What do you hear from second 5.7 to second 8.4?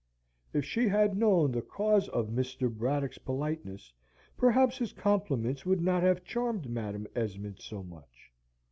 not have charmed Madam Esmond so much.